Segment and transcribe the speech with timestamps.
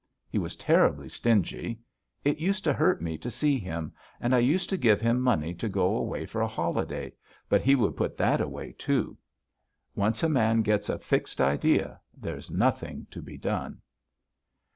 [0.27, 1.79] He was terribly stingy.
[2.25, 5.53] It used to hurt me to see him, and I used to give him money
[5.53, 7.13] to go away for a holiday,
[7.47, 9.15] but he would put that away, too.
[9.95, 13.79] Once a man gets a fixed idea, there's nothing to be done.